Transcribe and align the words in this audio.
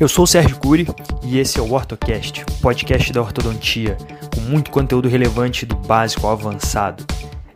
Eu 0.00 0.08
sou 0.08 0.24
o 0.24 0.26
Sérgio 0.26 0.58
Cury 0.58 0.88
e 1.22 1.38
esse 1.38 1.60
é 1.60 1.62
o 1.62 1.72
OrtoCast, 1.72 2.44
podcast 2.60 3.12
da 3.12 3.22
ortodontia, 3.22 3.96
com 4.34 4.40
muito 4.40 4.72
conteúdo 4.72 5.08
relevante 5.08 5.64
do 5.64 5.76
básico 5.76 6.26
ao 6.26 6.32
avançado. 6.32 7.06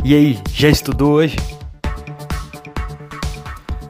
E 0.04 0.14
aí, 0.14 0.40
já 0.52 0.68
estudou 0.68 1.14
hoje? 1.14 1.34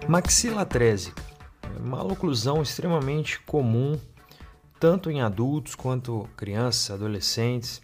Maxila 0.08 0.64
trésica 0.64 1.22
é 1.62 1.78
uma 1.78 2.02
oclusão 2.02 2.62
extremamente 2.62 3.38
comum, 3.40 4.00
tanto 4.80 5.10
em 5.10 5.20
adultos 5.20 5.74
quanto 5.74 6.26
crianças, 6.34 6.90
adolescentes. 6.90 7.82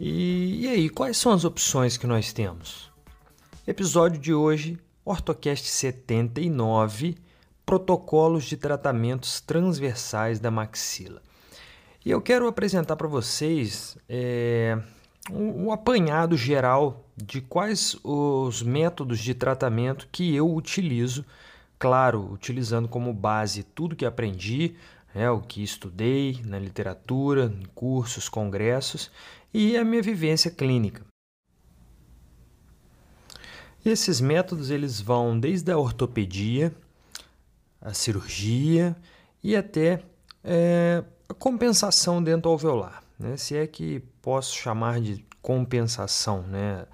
E, 0.00 0.64
e 0.64 0.68
aí, 0.68 0.88
quais 0.88 1.18
são 1.18 1.32
as 1.32 1.44
opções 1.44 1.98
que 1.98 2.06
nós 2.06 2.32
temos? 2.32 2.90
Episódio 3.66 4.18
de 4.18 4.32
hoje, 4.32 4.78
OrtoCast 5.04 5.68
79, 5.68 7.25
protocolos 7.66 8.44
de 8.44 8.56
tratamentos 8.56 9.40
transversais 9.40 10.38
da 10.38 10.52
maxila. 10.52 11.20
E 12.04 12.10
eu 12.12 12.22
quero 12.22 12.46
apresentar 12.46 12.94
para 12.94 13.08
vocês 13.08 13.98
é, 14.08 14.78
um, 15.28 15.64
um, 15.64 15.72
apanhado 15.72 16.36
geral 16.36 17.04
de 17.16 17.40
quais 17.40 17.98
os 18.04 18.62
métodos 18.62 19.18
de 19.18 19.34
tratamento 19.34 20.08
que 20.12 20.32
eu 20.32 20.54
utilizo, 20.54 21.24
claro, 21.76 22.32
utilizando 22.32 22.86
como 22.86 23.12
base 23.12 23.64
tudo 23.64 23.96
que 23.96 24.06
aprendi, 24.06 24.76
é, 25.12 25.28
o 25.28 25.40
que 25.40 25.64
estudei 25.64 26.40
na 26.44 26.60
literatura, 26.60 27.46
em 27.46 27.66
cursos, 27.74 28.28
congressos 28.28 29.10
e 29.52 29.76
a 29.76 29.84
minha 29.84 30.02
vivência 30.02 30.50
clínica. 30.50 31.04
Esses 33.84 34.20
métodos 34.20 34.70
eles 34.70 35.00
vão 35.00 35.38
desde 35.38 35.72
a 35.72 35.78
ortopedia, 35.78 36.72
a 37.80 37.92
cirurgia 37.92 38.96
e 39.42 39.56
até 39.56 40.02
é, 40.42 41.04
a 41.28 41.34
compensação 41.34 42.22
dental-alveolar, 42.22 43.02
né? 43.18 43.36
se 43.36 43.56
é 43.56 43.66
que 43.66 44.00
posso 44.22 44.54
chamar 44.54 45.00
de 45.00 45.24
compensação. 45.42 46.42
Né? 46.42 46.86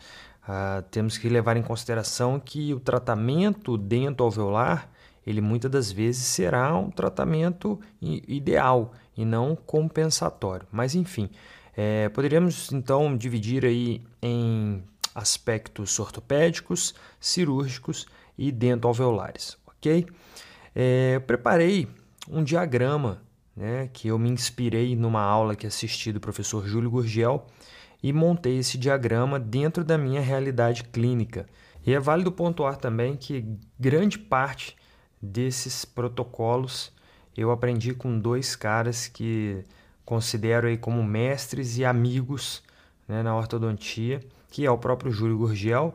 Ah, 0.46 0.82
temos 0.90 1.16
que 1.16 1.28
levar 1.28 1.56
em 1.56 1.62
consideração 1.62 2.38
que 2.40 2.74
o 2.74 2.80
tratamento 2.80 3.76
dental-alveolar 3.76 4.90
ele 5.26 5.40
muitas 5.40 5.70
das 5.70 5.92
vezes 5.92 6.24
será 6.24 6.76
um 6.76 6.90
tratamento 6.90 7.80
ideal 8.00 8.92
e 9.16 9.24
não 9.24 9.54
compensatório. 9.54 10.66
Mas 10.70 10.94
enfim, 10.94 11.30
é, 11.76 12.08
poderíamos 12.08 12.72
então 12.72 13.16
dividir 13.16 13.64
aí 13.64 14.02
em 14.20 14.82
aspectos 15.14 15.98
ortopédicos, 15.98 16.94
cirúrgicos 17.20 18.06
e 18.36 18.50
dental-alveolares, 18.50 19.56
ok? 19.66 20.06
É, 20.74 21.16
eu 21.16 21.20
preparei 21.20 21.88
um 22.28 22.42
diagrama 22.42 23.22
né, 23.56 23.88
que 23.92 24.08
eu 24.08 24.18
me 24.18 24.30
inspirei 24.30 24.96
numa 24.96 25.20
aula 25.20 25.54
que 25.54 25.66
assisti 25.66 26.12
do 26.12 26.20
professor 26.20 26.66
Júlio 26.66 26.90
Gurgel 26.90 27.46
e 28.02 28.12
montei 28.12 28.58
esse 28.58 28.78
diagrama 28.78 29.38
dentro 29.38 29.84
da 29.84 29.96
minha 29.96 30.20
realidade 30.20 30.84
clínica. 30.84 31.46
E 31.86 31.92
é 31.92 32.00
válido 32.00 32.32
pontuar 32.32 32.76
também 32.76 33.16
que 33.16 33.44
grande 33.78 34.18
parte 34.18 34.76
desses 35.20 35.84
protocolos 35.84 36.92
eu 37.36 37.50
aprendi 37.50 37.94
com 37.94 38.18
dois 38.18 38.54
caras 38.54 39.08
que 39.08 39.64
considero 40.04 40.66
aí 40.66 40.76
como 40.76 41.02
mestres 41.02 41.78
e 41.78 41.84
amigos 41.84 42.62
né, 43.08 43.22
na 43.22 43.34
ortodontia, 43.34 44.20
que 44.50 44.66
é 44.66 44.70
o 44.70 44.78
próprio 44.78 45.10
Júlio 45.10 45.38
Gurgel 45.38 45.94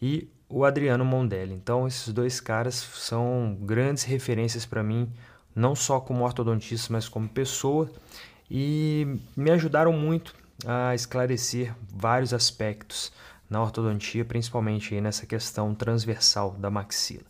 e 0.00 0.28
o 0.48 0.64
Adriano 0.64 1.04
Mondelli. 1.04 1.54
Então, 1.54 1.86
esses 1.86 2.12
dois 2.12 2.40
caras 2.40 2.74
são 2.74 3.56
grandes 3.60 4.04
referências 4.04 4.64
para 4.64 4.82
mim, 4.82 5.10
não 5.54 5.74
só 5.74 6.00
como 6.00 6.24
ortodontista, 6.24 6.92
mas 6.92 7.08
como 7.08 7.28
pessoa, 7.28 7.90
e 8.50 9.18
me 9.36 9.50
ajudaram 9.50 9.92
muito 9.92 10.34
a 10.64 10.94
esclarecer 10.94 11.74
vários 11.92 12.32
aspectos 12.32 13.12
na 13.48 13.62
ortodontia, 13.62 14.24
principalmente 14.24 14.94
aí 14.94 15.00
nessa 15.00 15.26
questão 15.26 15.74
transversal 15.74 16.52
da 16.52 16.70
maxila. 16.70 17.24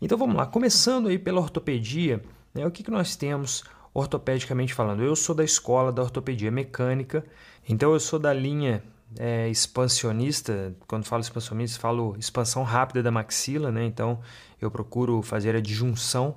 Então 0.00 0.18
vamos 0.18 0.36
lá, 0.36 0.46
começando 0.46 1.08
aí 1.08 1.18
pela 1.18 1.40
ortopedia, 1.40 2.22
né, 2.52 2.66
o 2.66 2.70
que, 2.70 2.82
que 2.82 2.90
nós 2.90 3.16
temos 3.16 3.64
ortopedicamente 3.92 4.74
falando? 4.74 5.02
Eu 5.02 5.16
sou 5.16 5.34
da 5.34 5.44
escola 5.44 5.92
da 5.92 6.02
ortopedia 6.02 6.50
mecânica, 6.50 7.24
então 7.68 7.92
eu 7.92 8.00
sou 8.00 8.18
da 8.18 8.32
linha 8.32 8.82
é, 9.18 9.48
expansionista, 9.48 10.74
quando 10.86 11.04
falo 11.04 11.20
expansionista, 11.20 11.80
falo 11.80 12.16
expansão 12.18 12.62
rápida 12.62 13.02
da 13.02 13.10
maxila, 13.10 13.70
né? 13.70 13.84
Então 13.84 14.20
eu 14.60 14.70
procuro 14.70 15.22
fazer 15.22 15.54
a 15.54 15.60
disjunção, 15.60 16.36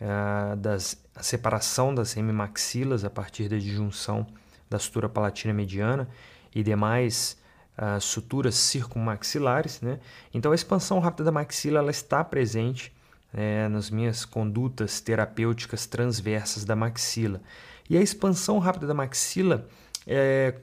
é, 0.00 0.56
das, 0.56 0.96
a 1.14 1.22
separação 1.22 1.94
das 1.94 2.16
hemimaxilas 2.16 3.04
a 3.04 3.10
partir 3.10 3.48
da 3.48 3.56
disjunção 3.56 4.26
da 4.68 4.78
sutura 4.78 5.08
palatina 5.08 5.52
mediana 5.52 6.08
e 6.54 6.62
demais 6.62 7.36
uh, 7.78 8.00
suturas 8.00 8.54
circunmaxilares, 8.54 9.80
né? 9.80 10.00
Então 10.32 10.52
a 10.52 10.54
expansão 10.54 10.98
rápida 10.98 11.24
da 11.24 11.32
maxila 11.32 11.78
ela 11.80 11.90
está 11.90 12.22
presente 12.24 12.92
é, 13.32 13.68
nas 13.68 13.90
minhas 13.90 14.24
condutas 14.24 15.00
terapêuticas 15.00 15.86
transversas 15.86 16.64
da 16.64 16.76
maxila. 16.76 17.40
E 17.88 17.96
a 17.96 18.00
expansão 18.00 18.58
rápida 18.58 18.86
da 18.86 18.94
maxila 18.94 19.66
é 20.06 20.54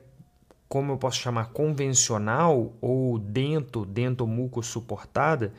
como 0.72 0.94
eu 0.94 0.98
posso 0.98 1.20
chamar, 1.20 1.50
convencional 1.50 2.72
ou 2.80 3.20
dento, 3.20 3.86
dentomuco 3.86 4.64
suportada, 4.64 5.54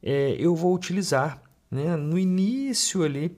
é, 0.00 0.36
eu 0.38 0.54
vou 0.54 0.72
utilizar 0.72 1.42
né, 1.68 1.96
no 1.96 2.16
início 2.16 3.02
ali 3.02 3.36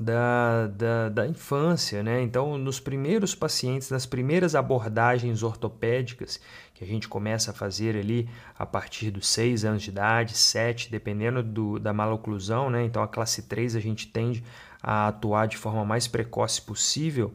da, 0.00 0.66
da, 0.68 1.10
da 1.10 1.26
infância, 1.26 2.02
né? 2.02 2.22
Então, 2.22 2.56
nos 2.56 2.80
primeiros 2.80 3.34
pacientes, 3.34 3.90
nas 3.90 4.06
primeiras 4.06 4.54
abordagens 4.54 5.42
ortopédicas, 5.42 6.40
que 6.72 6.82
a 6.82 6.86
gente 6.86 7.06
começa 7.06 7.50
a 7.50 7.54
fazer 7.54 7.94
ali 7.94 8.30
a 8.58 8.64
partir 8.64 9.10
dos 9.10 9.28
6 9.28 9.66
anos 9.66 9.82
de 9.82 9.90
idade, 9.90 10.38
7, 10.38 10.90
dependendo 10.90 11.42
do, 11.42 11.78
da 11.78 11.92
maloclusão, 11.92 12.70
né? 12.70 12.82
Então, 12.82 13.02
a 13.02 13.08
classe 13.08 13.42
3 13.42 13.76
a 13.76 13.80
gente 13.80 14.06
tende 14.06 14.42
a 14.82 15.08
atuar 15.08 15.46
de 15.46 15.58
forma 15.58 15.84
mais 15.84 16.08
precoce 16.08 16.62
possível? 16.62 17.30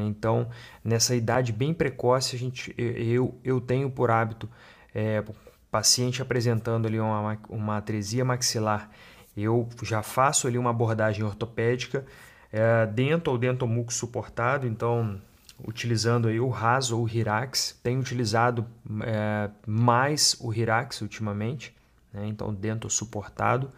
Então, 0.00 0.48
nessa 0.82 1.14
idade 1.14 1.52
bem 1.52 1.74
precoce, 1.74 2.34
a 2.34 2.38
gente, 2.38 2.74
eu, 2.76 3.38
eu 3.44 3.60
tenho 3.60 3.90
por 3.90 4.10
hábito, 4.10 4.48
é, 4.94 5.22
paciente 5.70 6.20
apresentando 6.20 6.86
ali 6.86 7.00
uma, 7.00 7.38
uma 7.48 7.76
atresia 7.78 8.24
maxilar, 8.24 8.90
eu 9.36 9.68
já 9.82 10.02
faço 10.02 10.46
ali 10.46 10.58
uma 10.58 10.70
abordagem 10.70 11.24
ortopédica 11.24 12.04
é, 12.52 12.84
dento 12.86 13.28
ou 13.28 13.38
dentomuco 13.38 13.92
suportado, 13.92 14.66
então 14.66 15.18
utilizando 15.66 16.28
aí 16.28 16.38
o 16.38 16.48
RAS 16.48 16.90
ou 16.90 17.04
o 17.04 17.08
Hirax, 17.08 17.78
tenho 17.82 18.00
utilizado 18.00 18.66
é, 19.02 19.48
mais 19.66 20.36
o 20.40 20.52
Hirax 20.52 21.00
ultimamente, 21.00 21.74
né? 22.12 22.26
então 22.26 22.52
dento 22.52 22.90
suportado, 22.90 23.70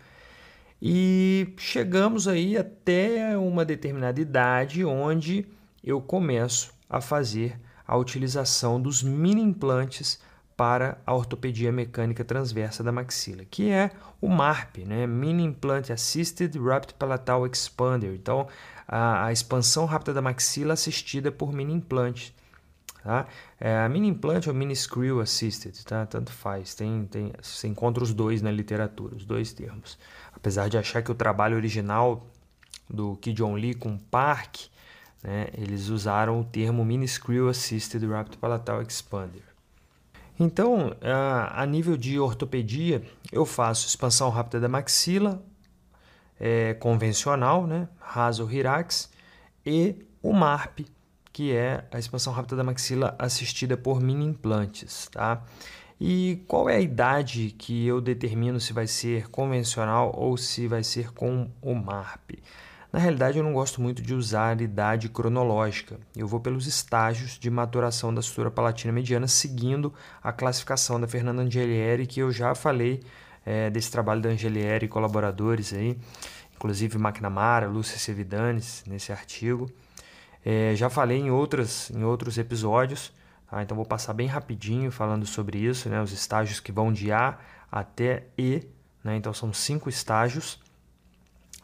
e 0.82 1.54
chegamos 1.56 2.26
aí 2.26 2.56
até 2.56 3.38
uma 3.38 3.64
determinada 3.64 4.20
idade 4.20 4.84
onde 4.84 5.46
eu 5.84 6.00
começo 6.00 6.72
a 6.88 7.00
fazer 7.00 7.60
a 7.86 7.96
utilização 7.96 8.80
dos 8.80 9.02
mini 9.02 9.42
implantes 9.42 10.18
para 10.56 10.98
a 11.04 11.14
ortopedia 11.14 11.72
mecânica 11.72 12.24
transversa 12.24 12.82
da 12.82 12.92
maxila, 12.92 13.44
que 13.44 13.70
é 13.70 13.90
o 14.20 14.28
MARP, 14.28 14.84
né? 14.84 15.06
Mini 15.06 15.42
Implant 15.42 15.90
Assisted 15.90 16.56
Rapid 16.58 16.94
Palatal 16.94 17.46
Expander. 17.46 18.14
Então, 18.14 18.46
a, 18.86 19.26
a 19.26 19.32
expansão 19.32 19.84
rápida 19.84 20.14
da 20.14 20.22
maxila 20.22 20.74
assistida 20.74 21.32
por 21.32 21.52
mini 21.52 21.72
implantes. 21.72 22.32
Tá? 23.02 23.26
É, 23.60 23.76
a 23.76 23.88
mini 23.88 24.08
implant 24.08 24.46
ou 24.46 24.54
mini 24.54 24.74
screw 24.74 25.20
assisted, 25.20 25.74
tá? 25.84 26.06
tanto 26.06 26.32
faz. 26.32 26.74
Tem, 26.74 27.04
tem, 27.06 27.32
você 27.42 27.68
encontra 27.68 28.02
os 28.02 28.14
dois 28.14 28.40
na 28.40 28.50
literatura, 28.50 29.14
os 29.16 29.26
dois 29.26 29.52
termos. 29.52 29.98
Apesar 30.34 30.68
de 30.68 30.78
achar 30.78 31.02
que 31.02 31.10
o 31.10 31.14
trabalho 31.14 31.56
original 31.56 32.24
do 32.88 33.16
Ki 33.16 33.32
John 33.32 33.54
Lee 33.54 33.74
com 33.74 33.98
Park 33.98 34.68
né, 35.24 35.48
eles 35.54 35.88
usaram 35.88 36.38
o 36.38 36.44
termo 36.44 36.84
Mini 36.84 37.08
Screw 37.08 37.48
Assisted 37.48 38.06
Rapid 38.06 38.36
Palatal 38.36 38.82
Expander. 38.82 39.42
Então, 40.38 40.94
a 41.50 41.64
nível 41.64 41.96
de 41.96 42.18
ortopedia, 42.18 43.02
eu 43.32 43.46
faço 43.46 43.86
expansão 43.86 44.28
rápida 44.28 44.60
da 44.60 44.68
maxila, 44.68 45.42
é, 46.38 46.74
convencional, 46.74 47.66
né, 47.66 47.88
raso 48.00 48.50
Hirax, 48.50 49.10
e 49.64 50.04
o 50.20 50.32
MARP, 50.32 50.86
que 51.32 51.52
é 51.52 51.84
a 51.90 51.98
expansão 51.98 52.32
rápida 52.32 52.56
da 52.56 52.64
maxila 52.64 53.14
assistida 53.18 53.76
por 53.76 54.00
mini 54.00 54.26
implantes. 54.26 55.08
Tá? 55.10 55.42
E 56.00 56.42
qual 56.46 56.68
é 56.68 56.76
a 56.76 56.80
idade 56.80 57.54
que 57.56 57.86
eu 57.86 58.00
determino 58.00 58.60
se 58.60 58.72
vai 58.72 58.86
ser 58.86 59.30
convencional 59.30 60.12
ou 60.14 60.36
se 60.36 60.66
vai 60.66 60.82
ser 60.82 61.12
com 61.12 61.48
o 61.62 61.74
MARP? 61.74 62.42
Na 62.94 63.00
realidade, 63.00 63.38
eu 63.38 63.42
não 63.42 63.52
gosto 63.52 63.82
muito 63.82 64.00
de 64.00 64.14
usar 64.14 64.60
idade 64.60 65.08
cronológica. 65.08 65.98
Eu 66.14 66.28
vou 66.28 66.38
pelos 66.38 66.68
estágios 66.68 67.36
de 67.36 67.50
maturação 67.50 68.14
da 68.14 68.22
sutura 68.22 68.52
palatina 68.52 68.92
mediana, 68.92 69.26
seguindo 69.26 69.92
a 70.22 70.32
classificação 70.32 71.00
da 71.00 71.08
Fernanda 71.08 71.42
Angelieri, 71.42 72.06
que 72.06 72.20
eu 72.20 72.30
já 72.30 72.54
falei 72.54 73.02
é, 73.44 73.68
desse 73.68 73.90
trabalho 73.90 74.22
da 74.22 74.28
Angelieri 74.28 74.86
e 74.86 74.88
colaboradores 74.88 75.72
aí. 75.74 75.98
inclusive 76.54 76.96
McNamara, 76.96 77.66
Lúcia 77.66 77.98
Sevidanes, 77.98 78.84
nesse 78.86 79.10
artigo. 79.10 79.68
É, 80.44 80.76
já 80.76 80.88
falei 80.88 81.18
em, 81.18 81.32
outras, 81.32 81.90
em 81.90 82.04
outros 82.04 82.38
episódios, 82.38 83.12
tá? 83.50 83.60
então 83.60 83.76
vou 83.76 83.84
passar 83.84 84.12
bem 84.12 84.28
rapidinho 84.28 84.92
falando 84.92 85.26
sobre 85.26 85.58
isso, 85.58 85.88
né? 85.88 86.00
os 86.00 86.12
estágios 86.12 86.60
que 86.60 86.70
vão 86.70 86.92
de 86.92 87.10
A 87.10 87.40
até 87.72 88.28
E, 88.38 88.62
né? 89.02 89.16
então 89.16 89.34
são 89.34 89.52
cinco 89.52 89.88
estágios. 89.88 90.62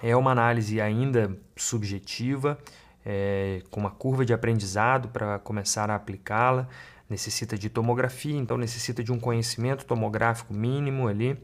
É 0.03 0.17
uma 0.17 0.33
análise 0.33 0.81
ainda 0.81 1.37
subjetiva, 1.57 2.59
é, 3.05 3.63
com 3.71 3.81
uma 3.81 3.91
curva 3.91 4.25
de 4.25 4.33
aprendizado 4.33 5.09
para 5.09 5.39
começar 5.39 5.91
a 5.91 5.95
aplicá-la. 5.95 6.69
Necessita 7.09 7.59
de 7.59 7.69
tomografia, 7.69 8.37
então 8.37 8.57
necessita 8.57 9.03
de 9.03 9.11
um 9.13 9.19
conhecimento 9.19 9.85
tomográfico 9.85 10.55
mínimo 10.55 11.09
ali. 11.09 11.37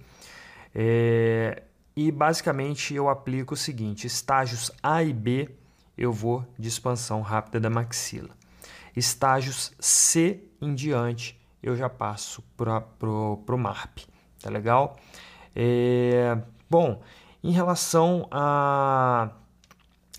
É, 0.75 1.62
e 1.97 2.12
basicamente 2.12 2.94
eu 2.94 3.08
aplico 3.08 3.55
o 3.55 3.56
seguinte: 3.56 4.06
estágios 4.06 4.70
A 4.82 5.02
e 5.02 5.12
B 5.12 5.49
eu 5.97 6.12
vou 6.12 6.47
de 6.59 6.69
expansão 6.69 7.20
rápida 7.20 7.59
da 7.59 7.70
maxila. 7.70 8.31
Estágios 8.94 9.73
C 9.81 10.41
em 10.61 10.75
diante 10.75 11.38
eu 11.62 11.75
já 11.75 11.88
passo 11.88 12.43
para 12.56 12.85
o 13.09 13.59
MARP. 13.59 14.06
Tá 14.41 14.50
legal? 14.50 14.97
É, 15.55 16.38
bom, 16.70 17.02
em 17.43 17.50
relação 17.53 18.27
a, 18.31 19.31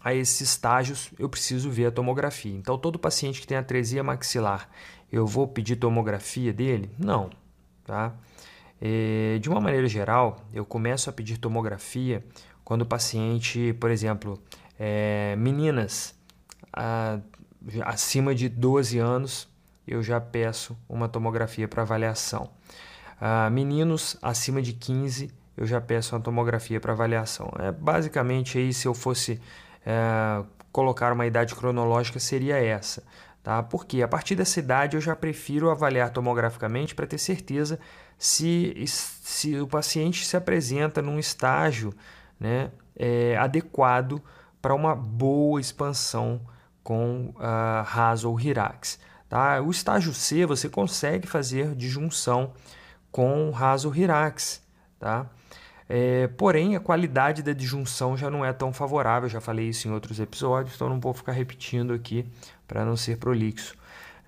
a 0.04 0.14
esses 0.14 0.42
estágios, 0.42 1.10
eu 1.18 1.28
preciso 1.30 1.70
ver 1.70 1.88
a 1.88 1.92
tomografia. 1.92 2.56
Então, 2.56 2.78
todo 2.78 2.98
paciente 2.98 3.42
que 3.42 3.48
tem 3.48 3.58
atresia 3.58 4.04
maxilar, 4.04 4.70
eu 5.12 5.26
vou 5.26 5.48
pedir 5.48 5.76
tomografia 5.76 6.54
dele? 6.54 6.92
Não. 6.98 7.30
Tá? 7.86 8.14
É, 8.82 9.40
de 9.42 9.50
uma 9.50 9.60
maneira 9.60 9.88
geral, 9.88 10.46
eu 10.54 10.66
começo 10.66 11.10
a 11.10 11.14
pedir 11.14 11.38
tomografia 11.38 12.24
quando 12.64 12.82
o 12.82 12.86
paciente, 12.86 13.74
por 13.80 13.90
exemplo, 13.90 14.42
é, 14.78 15.36
meninas 15.38 16.14
a, 16.74 17.20
acima 17.86 18.36
de 18.36 18.50
12 18.50 19.00
anos, 19.00 19.48
eu 19.88 20.04
já 20.04 20.20
peço 20.20 20.78
uma 20.88 21.08
tomografia 21.08 21.68
para 21.68 21.82
avaliação. 21.82 22.50
Uh, 23.20 23.50
meninos 23.50 24.16
acima 24.22 24.62
de 24.62 24.74
15, 24.74 25.32
eu 25.58 25.66
já 25.66 25.82
peço 25.82 26.16
uma 26.16 26.22
tomografia 26.22 26.80
para 26.80 26.94
avaliação. 26.94 27.52
É, 27.60 27.72
basicamente, 27.72 28.58
aí, 28.58 28.72
se 28.72 28.88
eu 28.88 28.94
fosse 28.94 29.42
é, 29.86 30.44
colocar 30.72 31.12
uma 31.12 31.26
idade 31.26 31.56
cronológica, 31.56 32.20
seria 32.20 32.58
essa. 32.58 33.04
Tá? 33.42 33.64
Porque 33.64 34.04
a 34.04 34.08
partir 34.08 34.36
dessa 34.36 34.60
idade 34.60 34.96
eu 34.96 35.02
já 35.02 35.16
prefiro 35.16 35.72
avaliar 35.72 36.12
tomograficamente 36.12 36.94
para 36.94 37.08
ter 37.08 37.18
certeza 37.18 37.80
se, 38.18 38.76
se 38.88 39.60
o 39.60 39.66
paciente 39.68 40.26
se 40.26 40.36
apresenta 40.36 41.02
num 41.02 41.18
estágio 41.18 41.94
né, 42.40 42.72
é, 42.96 43.38
adequado 43.38 44.22
para 44.62 44.76
uma 44.76 44.96
boa 44.96 45.62
expansão 45.62 46.42
com 46.84 47.34
uh, 47.38 48.28
ou 48.28 48.40
hirax. 48.40 49.00
Tá? 49.30 49.62
O 49.62 49.72
estágio 49.72 50.14
C 50.14 50.46
você 50.46 50.70
consegue 50.70 51.28
fazer 51.28 51.76
disjunção 51.76 52.54
com 53.12 53.50
raso 53.52 53.94
hirax. 53.94 54.62
Tá? 55.00 55.26
É, 55.90 56.28
porém, 56.28 56.76
a 56.76 56.80
qualidade 56.80 57.42
da 57.42 57.54
disjunção 57.54 58.18
já 58.18 58.30
não 58.30 58.44
é 58.44 58.52
tão 58.52 58.74
favorável, 58.74 59.30
já 59.30 59.40
falei 59.40 59.70
isso 59.70 59.88
em 59.88 59.92
outros 59.92 60.20
episódios, 60.20 60.76
então 60.76 60.90
não 60.90 61.00
vou 61.00 61.14
ficar 61.14 61.32
repetindo 61.32 61.94
aqui 61.94 62.26
para 62.68 62.84
não 62.84 62.98
ser 62.98 63.18
prolixo. 63.18 63.76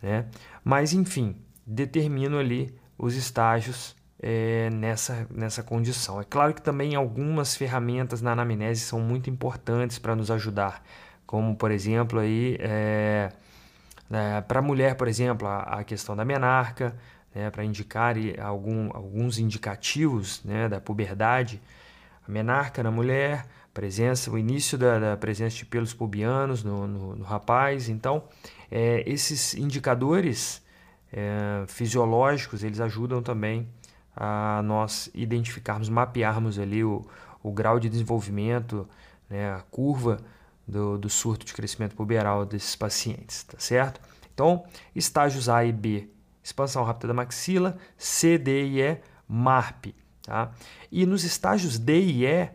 Né? 0.02 0.26
Mas, 0.64 0.94
enfim, 0.94 1.36
determino 1.66 2.38
ali 2.38 2.74
os 2.98 3.16
estágios 3.16 3.96
é, 4.22 4.70
nessa, 4.70 5.28
nessa 5.30 5.64
condição. 5.64 6.22
É 6.22 6.24
claro 6.24 6.54
que 6.54 6.62
também 6.62 6.96
algumas 6.96 7.56
ferramentas 7.56 8.22
na 8.22 8.32
anamnese 8.32 8.82
são 8.82 9.00
muito 9.00 9.30
importantes 9.30 10.00
para 10.00 10.16
nos 10.16 10.32
ajudar, 10.32 10.84
como, 11.26 11.56
por 11.56 11.72
exemplo, 11.72 12.20
aí, 12.20 12.58
é, 12.60 13.30
é, 14.12 14.42
para 14.42 14.60
a 14.60 14.62
mulher, 14.62 14.96
por 14.96 15.08
exemplo, 15.08 15.48
a, 15.48 15.60
a 15.62 15.84
questão 15.84 16.16
da 16.16 16.26
menarca, 16.26 16.96
né, 17.34 17.50
para 17.50 17.64
indicar 17.64 18.16
algum, 18.42 18.90
alguns 18.94 19.38
indicativos 19.38 20.44
né, 20.44 20.68
da 20.68 20.82
puberdade, 20.82 21.62
a 22.28 22.32
menarca 22.32 22.82
na 22.84 22.92
mulher, 22.92 23.46
presença, 23.74 24.32
o 24.32 24.38
início 24.38 24.78
da, 24.78 25.00
da 25.00 25.18
presença 25.18 25.56
de 25.58 25.66
pelos 25.66 25.94
pubianos 25.94 26.64
no, 26.64 26.88
no, 26.88 27.16
no 27.16 27.24
rapaz. 27.24 27.90
Então, 27.90 28.24
é, 28.70 29.04
esses 29.06 29.54
indicadores 29.54 30.62
é, 31.14 31.64
fisiológicos, 31.68 32.64
eles 32.64 32.80
ajudam 32.80 33.22
também 33.22 33.68
a 34.16 34.62
nós 34.64 35.10
identificarmos, 35.14 35.88
mapearmos 35.88 36.60
ali 36.60 36.84
o, 36.84 37.06
o 37.42 37.52
grau 37.52 37.80
de 37.80 37.88
desenvolvimento, 37.90 38.88
né, 39.30 39.54
a 39.54 39.62
curva 39.72 40.20
do, 40.68 40.98
do 40.98 41.10
surto 41.10 41.46
de 41.46 41.54
crescimento 41.54 41.96
puberal 41.96 42.46
desses 42.46 42.76
pacientes, 42.76 43.44
tá 43.44 43.58
certo? 43.60 44.02
Então, 44.34 44.64
estágios 44.96 45.48
A 45.48 45.64
e 45.64 45.72
B 45.72 46.10
expansão 46.50 46.84
rápida 46.84 47.08
da 47.08 47.14
maxila, 47.14 47.78
C, 47.98 48.38
D 48.38 48.66
e 48.66 48.82
E, 48.82 48.98
MARP. 49.28 49.96
Tá? 50.24 50.52
E 50.92 51.06
nos 51.06 51.24
estágios 51.24 51.80
D 51.80 52.00
e 52.00 52.26
E, 52.26 52.50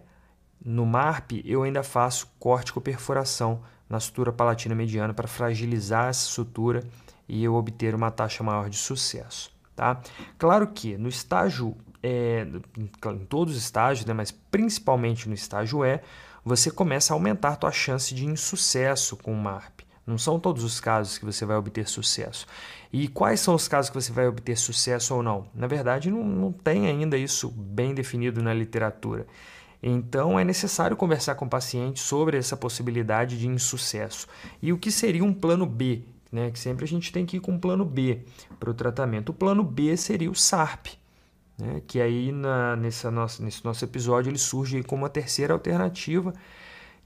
no 0.65 0.87
MARP, 0.87 1.43
eu 1.45 1.63
ainda 1.63 1.83
faço 1.83 2.33
corte 2.39 2.73
com 2.73 2.81
perfuração 2.81 3.63
na 3.89 4.01
sutura 4.01 4.33
palatina 4.33 4.75
mediana 4.75 5.13
para 5.13 5.29
fragilizar 5.29 6.09
essa 6.09 6.27
sutura 6.27 6.83
e 7.29 7.43
eu 7.45 7.55
obter 7.55 7.95
uma 7.95 8.11
taxa 8.11 8.43
maior 8.43 8.69
de 8.69 8.77
sucesso. 8.77 9.53
Tá? 9.77 10.01
Claro 10.39 10.69
que 10.69 10.97
no 10.97 11.09
estágio, 11.09 11.77
é, 12.03 12.47
em 12.79 13.25
todos 13.27 13.57
os 13.57 13.63
estágios, 13.63 14.07
né, 14.07 14.15
mas 14.15 14.31
principalmente 14.31 15.29
no 15.29 15.35
estágio 15.35 15.85
E, 15.85 16.01
você 16.45 16.71
começa 16.71 17.13
a 17.13 17.17
aumentar 17.17 17.51
a 17.51 17.57
tua 17.57 17.73
chance 17.73 18.15
de 18.15 18.27
insucesso 18.27 19.17
com 19.17 19.33
o 19.33 19.37
MARP. 19.37 19.74
Não 20.07 20.19
são 20.19 20.39
todos 20.39 20.63
os 20.65 20.81
casos 20.81 21.17
que 21.17 21.25
você 21.25 21.47
vai 21.47 21.57
obter 21.57 21.89
sucesso. 21.89 22.47
E 22.93 23.09
quais 23.09 23.41
são 23.41 23.55
os 23.55 23.67
casos 23.67 23.91
que 23.91 24.01
você 24.01 24.13
vai 24.13 24.29
obter 24.29 24.57
sucesso 24.57 25.15
ou 25.15 25.23
não? 25.23 25.47
Na 25.55 25.67
verdade, 25.67 26.11
não, 26.11 26.23
não 26.23 26.53
tem 26.53 26.87
ainda 26.87 27.17
isso 27.17 27.49
bem 27.49 27.95
definido 27.95 28.43
na 28.43 28.53
literatura. 28.53 29.27
Então, 29.83 30.39
é 30.39 30.45
necessário 30.45 30.97
conversar 30.97 31.35
com 31.35 31.45
o 31.45 31.49
paciente 31.49 32.01
sobre 32.01 32.39
essa 32.39 32.57
possibilidade 32.57 33.39
de 33.39 33.47
insucesso. 33.47 34.27
E 34.63 34.73
o 34.73 34.79
que 34.79 34.91
seria 34.91 35.25
um 35.25 35.33
plano 35.33 35.67
B? 35.67 36.03
Né? 36.31 36.51
Que 36.51 36.59
sempre 36.59 36.85
a 36.85 36.89
gente 36.89 37.13
tem 37.13 37.27
que 37.27 37.37
ir 37.39 37.41
com 37.41 37.53
um 37.53 37.59
plano 37.59 37.85
B 37.85 38.21
para 38.59 38.71
o 38.71 38.75
tratamento. 38.75 39.31
O 39.31 39.35
plano 39.35 39.63
B 39.63 39.97
seria 39.97 40.31
o 40.31 40.35
SARP, 40.35 40.89
né? 41.59 41.83
que 41.87 42.01
aí 42.01 42.33
na, 42.33 42.77
nessa 42.77 43.11
nossa, 43.11 43.43
nesse 43.43 43.65
nosso 43.65 43.85
episódio 43.85 44.31
ele 44.31 44.39
surge 44.39 44.83
como 44.83 45.03
uma 45.03 45.11
terceira 45.11 45.53
alternativa 45.53 46.33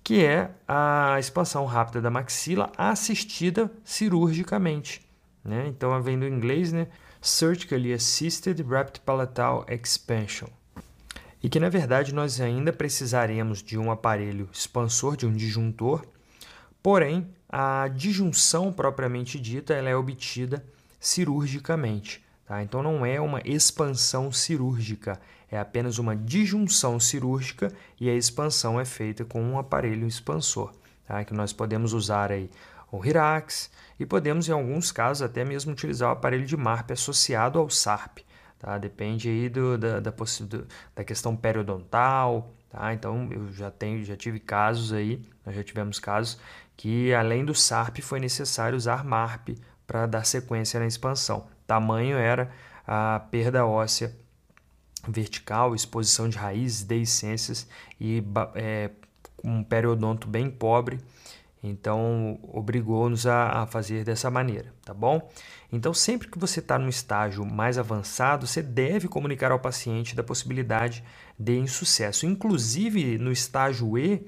que 0.02 0.24
é 0.24 0.50
a 0.66 1.16
expansão 1.18 1.64
rápida 1.66 2.00
da 2.00 2.10
maxila 2.10 2.72
assistida 2.76 3.70
cirurgicamente. 3.84 5.06
Né? 5.44 5.66
Então, 5.68 6.00
vem 6.02 6.18
do 6.18 6.26
inglês, 6.26 6.72
né? 6.72 6.88
Surgically 7.20 7.92
Assisted 7.92 8.62
Rapid 8.62 9.00
Palatal 9.00 9.66
Expansion. 9.68 10.48
E 11.42 11.48
que, 11.48 11.60
na 11.60 11.68
verdade, 11.68 12.14
nós 12.14 12.40
ainda 12.40 12.72
precisaremos 12.72 13.62
de 13.62 13.78
um 13.78 13.90
aparelho 13.90 14.48
expansor, 14.52 15.16
de 15.16 15.26
um 15.26 15.32
disjuntor, 15.32 16.04
porém, 16.82 17.28
a 17.48 17.88
disjunção 17.88 18.72
propriamente 18.72 19.38
dita 19.38 19.74
ela 19.74 19.88
é 19.88 19.96
obtida 19.96 20.64
cirurgicamente. 21.00 22.24
Tá? 22.48 22.62
Então, 22.62 22.82
não 22.82 23.04
é 23.04 23.20
uma 23.20 23.42
expansão 23.44 24.32
cirúrgica, 24.32 25.20
é 25.50 25.58
apenas 25.58 25.98
uma 25.98 26.16
disjunção 26.16 26.98
cirúrgica 26.98 27.70
e 28.00 28.08
a 28.08 28.14
expansão 28.14 28.80
é 28.80 28.86
feita 28.86 29.22
com 29.22 29.42
um 29.42 29.58
aparelho 29.58 30.06
expansor, 30.06 30.72
tá? 31.06 31.22
que 31.24 31.34
nós 31.34 31.52
podemos 31.52 31.92
usar 31.92 32.32
aí 32.32 32.50
o 32.90 33.04
Hirax 33.04 33.70
e 34.00 34.06
podemos, 34.06 34.48
em 34.48 34.52
alguns 34.52 34.90
casos, 34.90 35.22
até 35.22 35.44
mesmo 35.44 35.72
utilizar 35.72 36.08
o 36.08 36.12
aparelho 36.12 36.46
de 36.46 36.56
MARP 36.56 36.92
associado 36.92 37.58
ao 37.58 37.68
SARP. 37.68 38.20
Tá? 38.58 38.78
Depende 38.78 39.28
aí 39.28 39.50
do, 39.50 39.76
da, 39.76 40.00
da, 40.00 40.10
da 40.96 41.04
questão 41.04 41.36
periodontal. 41.36 42.50
Tá? 42.70 42.94
Então, 42.94 43.28
eu 43.30 43.52
já, 43.52 43.70
tenho, 43.70 44.02
já 44.02 44.16
tive 44.16 44.40
casos 44.40 44.94
aí, 44.94 45.22
nós 45.44 45.54
já 45.54 45.62
tivemos 45.62 45.98
casos 45.98 46.40
que, 46.78 47.12
além 47.12 47.44
do 47.44 47.54
SARP, 47.54 47.98
foi 48.00 48.20
necessário 48.20 48.76
usar 48.76 49.04
MARP 49.04 49.50
para 49.86 50.06
dar 50.06 50.24
sequência 50.24 50.80
na 50.80 50.86
expansão. 50.86 51.46
Tamanho 51.68 52.16
era 52.16 52.50
a 52.86 53.20
perda 53.30 53.66
óssea 53.66 54.16
vertical, 55.06 55.74
exposição 55.74 56.26
de 56.26 56.38
raízes, 56.38 56.82
deiscências 56.82 57.68
e 58.00 58.24
é, 58.54 58.90
um 59.44 59.62
periodonto 59.62 60.26
bem 60.26 60.50
pobre. 60.50 60.98
Então, 61.62 62.38
obrigou-nos 62.42 63.26
a, 63.26 63.62
a, 63.62 63.66
fazer 63.66 64.02
dessa 64.02 64.30
maneira, 64.30 64.72
tá 64.82 64.94
bom? 64.94 65.28
Então, 65.70 65.92
sempre 65.92 66.28
que 66.28 66.38
você 66.38 66.60
está 66.60 66.78
no 66.78 66.88
estágio 66.88 67.44
mais 67.44 67.76
avançado, 67.76 68.46
você 68.46 68.62
deve 68.62 69.06
comunicar 69.06 69.52
ao 69.52 69.58
paciente 69.58 70.16
da 70.16 70.22
possibilidade 70.22 71.04
de 71.38 71.58
insucesso. 71.58 72.24
Inclusive, 72.24 73.18
no 73.18 73.30
estágio 73.30 73.98
E, 73.98 74.24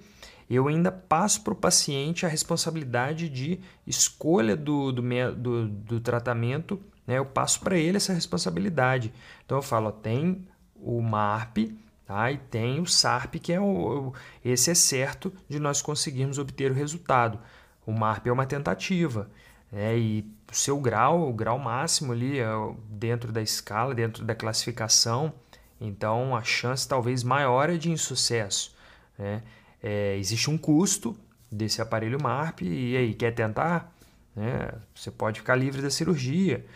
eu 0.51 0.69
ainda 0.69 0.93
passo 0.93 1.43
para 1.43 1.53
o 1.53 1.57
paciente 1.57 2.27
a 2.27 2.29
responsabilidade 2.29 3.29
de 3.29 3.61
escolha 3.87 4.57
do, 4.57 4.93
do, 4.93 5.03
do, 5.37 5.69
do 5.69 6.01
tratamento, 6.01 6.83
né? 7.07 7.19
eu 7.19 7.27
passo 7.27 7.61
para 7.61 7.77
ele 7.77 7.97
essa 7.97 8.13
responsabilidade. 8.13 9.13
Então, 9.45 9.59
eu 9.59 9.63
falo, 9.63 9.89
ó, 9.89 9.93
tem 9.93 10.47
o 10.77 11.01
MARP, 11.01 11.73
Tá? 12.11 12.33
E 12.33 12.39
tem 12.39 12.81
o 12.81 12.87
SARP, 12.87 13.37
que 13.37 13.53
é 13.53 13.61
o, 13.61 14.13
esse 14.45 14.69
é 14.69 14.75
certo 14.75 15.33
de 15.49 15.61
nós 15.61 15.81
conseguirmos 15.81 16.39
obter 16.39 16.69
o 16.69 16.75
resultado. 16.75 17.39
O 17.87 17.93
MARP 17.93 18.27
é 18.27 18.33
uma 18.33 18.47
tentativa. 18.47 19.31
Né? 19.71 19.97
E 19.97 20.33
o 20.51 20.55
seu 20.57 20.81
grau, 20.81 21.29
o 21.29 21.33
grau 21.33 21.57
máximo 21.57 22.13
ali 22.13 22.41
é 22.41 22.49
dentro 22.89 23.31
da 23.31 23.41
escala, 23.41 23.95
dentro 23.95 24.25
da 24.25 24.35
classificação, 24.35 25.33
então 25.81 26.35
a 26.35 26.43
chance 26.43 26.89
talvez 26.89 27.23
maior 27.23 27.71
é 27.71 27.77
de 27.77 27.93
insucesso. 27.93 28.75
Né? 29.17 29.45
É, 29.81 30.17
existe 30.17 30.51
um 30.51 30.59
custo 30.59 31.17
desse 31.49 31.81
aparelho 31.81 32.21
MARP 32.21 32.63
e 32.63 32.97
aí, 32.97 33.15
quer 33.15 33.33
tentar? 33.33 33.95
Né? 34.35 34.73
Você 34.97 35.13
pode 35.13 35.39
ficar 35.39 35.55
livre 35.55 35.81
da 35.81 35.91
cirurgia, 35.91 36.67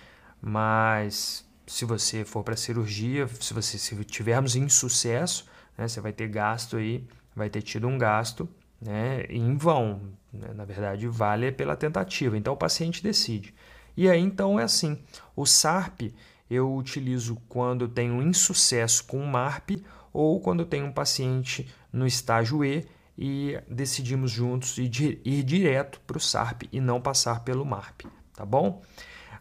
mas 0.45 1.49
se 1.67 1.85
você 1.85 2.25
for 2.25 2.45
para 2.45 2.57
cirurgia, 2.57 3.27
se 3.41 3.55
você 3.55 3.79
se 3.79 4.05
tivermos 4.05 4.55
insucesso, 4.55 5.47
né, 5.77 5.89
você 5.89 6.01
vai 6.01 6.13
ter 6.13 6.29
gasto 6.29 6.77
aí, 6.77 7.07
vai 7.35 7.49
ter 7.49 7.63
tido 7.63 7.89
um 7.89 7.97
gasto 7.97 8.49
né, 8.81 9.25
em 9.31 9.57
vão. 9.57 10.01
Né? 10.33 10.53
Na 10.55 10.65
verdade, 10.65 11.09
vale 11.09 11.51
pela 11.51 11.77
tentativa. 11.77 12.37
Então 12.37 12.53
o 12.53 12.57
paciente 12.57 13.03
decide. 13.03 13.55
E 13.97 14.09
aí 14.09 14.21
então 14.21 14.61
é 14.61 14.65
assim: 14.65 14.99
o 15.35 15.47
SARP 15.47 16.13
eu 16.51 16.75
utilizo 16.75 17.37
quando 17.49 17.89
tenho 17.89 18.21
insucesso 18.21 19.05
com 19.05 19.19
o 19.19 19.27
MARP 19.27 19.83
ou 20.13 20.41
quando 20.41 20.67
tenho 20.67 20.87
um 20.87 20.93
paciente 20.93 21.73
no 21.93 22.07
estágio 22.07 22.65
E 22.65 22.87
e 23.17 23.59
decidimos 23.69 24.31
juntos 24.31 24.77
ir, 24.77 25.21
ir 25.25 25.43
direto 25.45 26.01
para 26.07 26.19
o 26.19 26.21
SARP 26.21 26.65
e 26.73 26.81
não 26.81 27.01
passar 27.01 27.45
pelo 27.45 27.65
MARP, 27.65 28.03
tá 28.35 28.45
bom? 28.45 28.83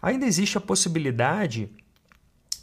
Ainda 0.03 0.25
existe 0.25 0.57
a 0.57 0.61
possibilidade 0.61 1.69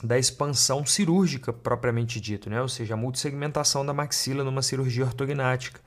da 0.05 0.19
expansão 0.19 0.85
cirúrgica 0.85 1.55
propriamente 1.55 2.21
dito, 2.21 2.51
né? 2.51 2.61
ou 2.61 2.69
seja, 2.69 2.93
a 2.93 2.97
multissegmentação 2.99 3.85
da 3.85 3.95
maxila 3.95 4.45
numa 4.45 4.61
cirurgia 4.61 5.07
ortognática. 5.07 5.81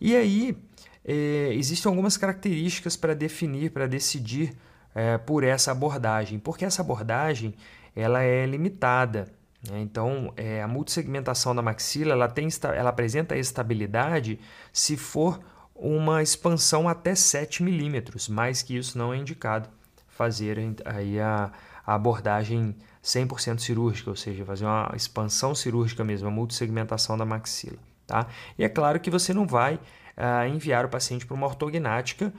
E 0.00 0.16
aí 0.16 0.58
é, 1.04 1.50
existem 1.54 1.88
algumas 1.88 2.16
características 2.16 2.96
para 2.96 3.14
definir, 3.14 3.70
para 3.70 3.86
decidir 3.86 4.52
é, 4.92 5.16
por 5.16 5.44
essa 5.44 5.70
abordagem, 5.70 6.40
porque 6.40 6.64
essa 6.64 6.82
abordagem 6.82 7.54
ela 7.94 8.24
é 8.24 8.44
limitada. 8.44 9.32
Né? 9.70 9.80
Então, 9.80 10.32
é, 10.36 10.60
a 10.60 10.66
multissegmentação 10.66 11.54
da 11.54 11.62
maxila 11.62 12.14
ela, 12.14 12.28
tem, 12.28 12.48
ela 12.76 12.90
apresenta 12.90 13.36
estabilidade 13.36 14.40
se 14.72 14.96
for 14.96 15.38
uma 15.72 16.20
expansão 16.20 16.88
até 16.88 17.14
7 17.14 17.62
milímetros, 17.62 18.28
mais 18.28 18.60
que 18.60 18.76
isso 18.76 18.98
não 18.98 19.14
é 19.14 19.18
indicado 19.18 19.68
fazer 20.14 20.58
aí 20.84 21.20
a, 21.20 21.50
a 21.86 21.94
abordagem 21.94 22.74
100% 23.02 23.58
cirúrgica, 23.58 24.10
ou 24.10 24.16
seja, 24.16 24.44
fazer 24.44 24.64
uma 24.64 24.92
expansão 24.96 25.54
cirúrgica 25.54 26.02
mesmo, 26.04 26.28
a 26.28 26.30
multissegmentação 26.30 27.18
da 27.18 27.24
maxila. 27.24 27.78
Tá? 28.06 28.26
E 28.58 28.64
é 28.64 28.68
claro 28.68 29.00
que 29.00 29.10
você 29.10 29.34
não 29.34 29.46
vai 29.46 29.74
uh, 29.74 30.48
enviar 30.48 30.84
o 30.84 30.88
paciente 30.88 31.26
para 31.26 31.34
uma 31.34 31.46
ortognática 31.46 32.32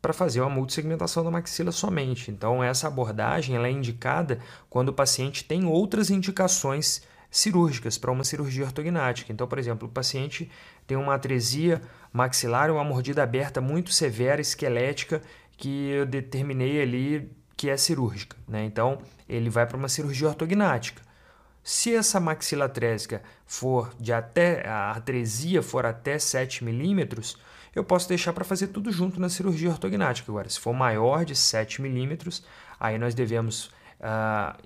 para 0.00 0.12
fazer 0.12 0.40
uma 0.40 0.50
multissegmentação 0.50 1.22
da 1.22 1.30
maxila 1.30 1.70
somente. 1.70 2.30
Então, 2.30 2.62
essa 2.62 2.88
abordagem 2.88 3.56
é 3.56 3.70
indicada 3.70 4.40
quando 4.68 4.88
o 4.88 4.92
paciente 4.92 5.44
tem 5.44 5.64
outras 5.64 6.10
indicações 6.10 7.02
cirúrgicas 7.30 7.96
para 7.96 8.10
uma 8.10 8.24
cirurgia 8.24 8.64
ortognática. 8.64 9.32
Então, 9.32 9.46
por 9.46 9.58
exemplo, 9.58 9.88
o 9.88 9.90
paciente 9.90 10.50
tem 10.86 10.96
uma 10.96 11.14
atresia 11.14 11.80
maxilar, 12.12 12.70
uma 12.70 12.84
mordida 12.84 13.22
aberta 13.22 13.60
muito 13.60 13.92
severa, 13.92 14.40
esquelética, 14.40 15.22
que 15.62 15.90
eu 15.90 16.04
determinei 16.04 16.82
ali 16.82 17.30
que 17.56 17.70
é 17.70 17.76
cirúrgica. 17.76 18.36
Né? 18.48 18.64
Então, 18.64 18.98
ele 19.28 19.48
vai 19.48 19.64
para 19.64 19.76
uma 19.76 19.88
cirurgia 19.88 20.26
ortognática. 20.26 21.00
Se 21.62 21.94
essa 21.94 22.18
maxila 22.18 22.68
trésica 22.68 23.22
for 23.46 23.94
de 23.96 24.12
até 24.12 24.66
a 24.66 24.90
atresia 24.90 25.62
for 25.62 25.86
até 25.86 26.18
7 26.18 26.64
milímetros, 26.64 27.38
eu 27.72 27.84
posso 27.84 28.08
deixar 28.08 28.32
para 28.32 28.42
fazer 28.42 28.66
tudo 28.68 28.90
junto 28.90 29.20
na 29.20 29.28
cirurgia 29.28 29.70
ortognática. 29.70 30.32
Agora, 30.32 30.48
se 30.48 30.58
for 30.58 30.72
maior 30.72 31.24
de 31.24 31.36
7 31.36 31.80
milímetros, 31.80 32.44
aí 32.80 32.98
nós 32.98 33.14
devemos 33.14 33.66
uh, 34.00 34.58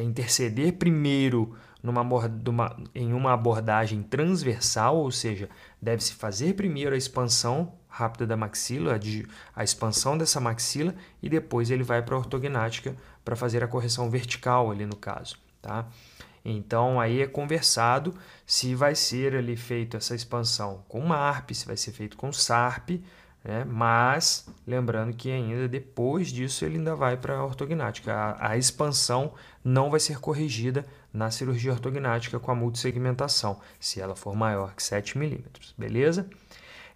interceder 0.00 0.74
primeiro 0.74 1.56
numa, 1.82 2.04
numa, 2.28 2.76
em 2.94 3.12
uma 3.12 3.32
abordagem 3.32 4.00
transversal, 4.00 4.96
ou 4.96 5.10
seja, 5.10 5.48
deve-se 5.82 6.14
fazer 6.14 6.54
primeiro 6.54 6.94
a 6.94 6.98
expansão 6.98 7.79
rápida 7.90 8.26
da 8.26 8.36
maxila, 8.36 8.94
a, 8.94 9.60
a 9.60 9.64
expansão 9.64 10.16
dessa 10.16 10.40
maxila, 10.40 10.94
e 11.22 11.28
depois 11.28 11.70
ele 11.70 11.82
vai 11.82 12.00
para 12.00 12.14
a 12.14 12.18
ortognática 12.18 12.96
para 13.24 13.36
fazer 13.36 13.62
a 13.62 13.68
correção 13.68 14.08
vertical 14.08 14.70
ali 14.70 14.86
no 14.86 14.96
caso. 14.96 15.36
Tá? 15.60 15.86
Então 16.44 16.98
aí 16.98 17.20
é 17.20 17.26
conversado 17.26 18.14
se 18.46 18.74
vai 18.74 18.94
ser 18.94 19.36
ali 19.36 19.56
feito 19.56 19.96
essa 19.96 20.14
expansão 20.14 20.82
com 20.88 21.00
MARP, 21.00 21.50
se 21.54 21.66
vai 21.66 21.76
ser 21.76 21.92
feito 21.92 22.16
com 22.16 22.32
SARP, 22.32 23.02
né? 23.44 23.64
mas 23.64 24.46
lembrando 24.66 25.14
que 25.14 25.30
ainda 25.30 25.68
depois 25.68 26.28
disso 26.28 26.64
ele 26.64 26.78
ainda 26.78 26.94
vai 26.94 27.16
para 27.16 27.36
a 27.36 27.44
ortognática. 27.44 28.12
A, 28.12 28.50
a, 28.50 28.56
expansão 28.56 29.34
não 29.62 29.90
vai 29.90 30.00
ser 30.00 30.18
corrigida 30.18 30.86
na 31.12 31.30
cirurgia 31.30 31.72
ortognática 31.72 32.38
com 32.38 32.50
a 32.50 32.54
multissegmentação, 32.54 33.60
se 33.78 34.00
ela 34.00 34.16
for 34.16 34.34
maior 34.34 34.74
que 34.74 34.82
7 34.82 35.18
milímetros, 35.18 35.74
beleza? 35.76 36.28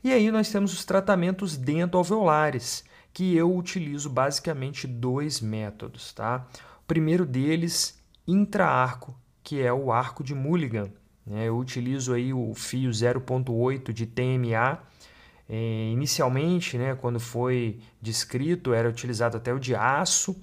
E 0.04 0.12
aí 0.12 0.30
nós 0.30 0.50
temos 0.50 0.72
os 0.72 0.84
tratamentos 0.84 1.56
dentoalveolares, 1.56 2.84
que 3.12 3.34
eu 3.34 3.56
utilizo 3.56 4.08
basicamente 4.08 4.86
dois 4.86 5.40
métodos, 5.40 6.12
tá? 6.12 6.46
O 6.82 6.86
primeiro 6.86 7.24
deles, 7.24 7.98
intraarco 8.28 9.16
que 9.44 9.60
é 9.60 9.70
o 9.70 9.92
arco 9.92 10.24
de 10.24 10.34
Mulligan. 10.34 10.90
Né? 11.24 11.46
Eu 11.46 11.58
utilizo 11.58 12.14
aí 12.14 12.32
o 12.32 12.54
fio 12.54 12.90
0.8 12.90 13.92
de 13.92 14.06
TMA. 14.06 14.78
É, 15.46 15.90
inicialmente, 15.92 16.78
né, 16.78 16.94
quando 16.94 17.20
foi 17.20 17.78
descrito, 18.00 18.72
era 18.72 18.88
utilizado 18.88 19.36
até 19.36 19.52
o 19.52 19.60
de 19.60 19.74
aço. 19.74 20.34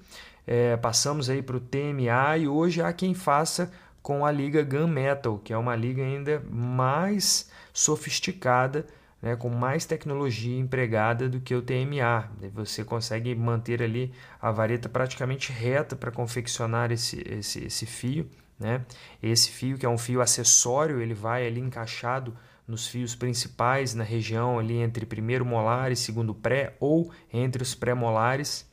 É, 0.45 0.77
passamos 0.77 1.29
aí 1.29 1.41
para 1.41 1.57
o 1.57 1.59
TMA 1.59 2.37
e 2.37 2.47
hoje 2.47 2.81
há 2.81 2.93
quem 2.93 3.15
faça 3.15 3.71
com 4.01 4.23
a 4.25 4.31
liga 4.31 4.63
Gunmetal, 4.63 5.39
que 5.39 5.51
é 5.51 5.57
uma 5.57 5.75
liga 5.75 6.03
ainda 6.03 6.43
mais 6.49 7.49
sofisticada, 7.73 8.85
né, 9.21 9.35
com 9.35 9.49
mais 9.49 9.85
tecnologia 9.85 10.57
empregada 10.57 11.29
do 11.29 11.39
que 11.39 11.53
o 11.53 11.61
TMA. 11.61 12.29
Você 12.53 12.83
consegue 12.83 13.35
manter 13.35 13.81
ali 13.83 14.11
a 14.41 14.51
vareta 14.51 14.89
praticamente 14.89 15.51
reta 15.51 15.95
para 15.95 16.11
confeccionar 16.11 16.91
esse, 16.91 17.21
esse, 17.27 17.65
esse 17.65 17.85
fio. 17.85 18.27
Né? 18.59 18.83
Esse 19.21 19.49
fio, 19.49 19.77
que 19.77 19.85
é 19.85 19.89
um 19.89 19.97
fio 19.97 20.21
acessório, 20.21 21.01
ele 21.01 21.13
vai 21.13 21.45
ali 21.45 21.59
encaixado 21.59 22.35
nos 22.67 22.87
fios 22.87 23.15
principais, 23.15 23.93
na 23.93 24.03
região 24.03 24.57
ali 24.57 24.77
entre 24.77 25.05
primeiro 25.05 25.45
molar 25.45 25.91
e 25.91 25.95
segundo 25.95 26.33
pré, 26.33 26.75
ou 26.79 27.11
entre 27.33 27.61
os 27.61 27.75
pré-molares. 27.75 28.69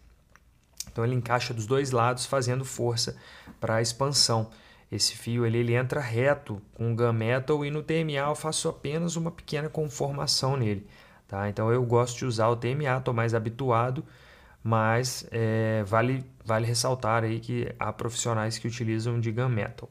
Então 0.91 1.05
ele 1.05 1.15
encaixa 1.15 1.53
dos 1.55 1.67
dois 1.67 1.91
lados, 1.91 2.27
fazendo 2.27 2.65
força 2.65 3.17
para 3.59 3.77
a 3.77 3.83
expansão. 3.83 4.51
Esse 4.91 5.15
fio 5.17 5.45
ele, 5.45 5.59
ele 5.59 5.75
entra 5.75 6.01
reto 6.01 6.63
com 6.75 6.93
o 6.93 6.97
gunmetal 6.97 7.65
e 7.65 7.71
no 7.71 7.83
TMA 7.83 8.29
eu 8.29 8.35
faço 8.35 8.69
apenas 8.69 9.17
uma 9.17 9.31
pequena 9.31 9.69
conformação 9.69 10.57
nele. 10.57 10.87
Tá? 11.27 11.49
Então 11.49 11.71
eu 11.71 11.83
gosto 11.85 12.17
de 12.19 12.25
usar 12.25 12.49
o 12.49 12.57
TMA, 12.57 12.97
estou 12.97 13.13
mais 13.13 13.35
habituado, 13.35 14.03
mas 14.65 15.27
é, 15.31 15.85
vale, 15.85 16.25
vale 16.43 16.67
ressaltar 16.67 17.23
aí 17.23 17.39
que 17.39 17.71
há 17.79 17.93
profissionais 17.93 18.57
que 18.57 18.67
utilizam 18.67 19.21
de 19.21 19.31
gunmetal, 19.31 19.91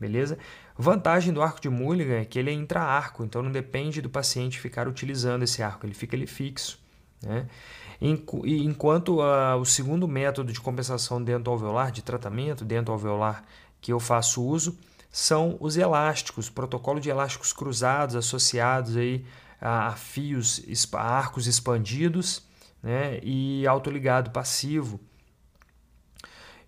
beleza? 0.00 0.38
Vantagem 0.76 1.32
do 1.32 1.42
arco 1.42 1.60
de 1.60 1.68
Mulligan 1.68 2.20
é 2.20 2.24
que 2.24 2.38
ele 2.38 2.50
é 2.50 2.52
intra-arco, 2.54 3.22
então 3.22 3.42
não 3.42 3.52
depende 3.52 4.00
do 4.00 4.08
paciente 4.08 4.58
ficar 4.58 4.88
utilizando 4.88 5.42
esse 5.42 5.62
arco, 5.62 5.84
ele 5.84 5.94
fica 5.94 6.16
ali 6.16 6.26
fixo, 6.26 6.80
né? 7.22 7.46
Enquanto 8.00 9.20
uh, 9.20 9.56
o 9.60 9.64
segundo 9.64 10.06
método 10.06 10.52
de 10.52 10.60
compensação 10.60 11.20
dentro 11.20 11.50
alveolar, 11.50 11.90
de 11.90 12.00
tratamento 12.00 12.64
dentro 12.64 12.92
alveolar 12.92 13.44
que 13.80 13.92
eu 13.92 14.00
faço 14.00 14.42
uso, 14.42 14.78
são 15.10 15.56
os 15.60 15.76
elásticos, 15.76 16.50
protocolo 16.50 17.00
de 17.00 17.08
elásticos 17.08 17.52
cruzados 17.52 18.14
associados 18.14 18.96
aí 18.96 19.24
a 19.60 19.92
fios, 19.92 20.62
a 20.92 21.00
arcos 21.00 21.46
expandidos, 21.46 22.42
né, 22.82 23.18
e 23.22 23.66
autoligado 23.66 24.30
passivo. 24.30 25.00